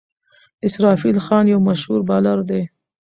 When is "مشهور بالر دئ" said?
1.67-2.63